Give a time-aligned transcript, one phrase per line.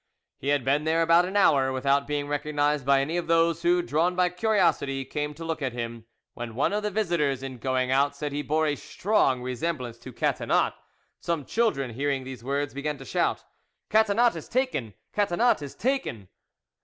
[0.39, 3.83] He had been there about an hour without being recognised by any of those who,
[3.83, 7.91] drawn by curiosity, came to look at him, when one of the visitors in going
[7.91, 10.73] out said he bore a strong resemblance to Catinat;
[11.19, 13.43] some children hearing these words, began to shout,
[13.91, 14.95] "Catinat is taken!
[15.13, 16.29] Catinat is taken!"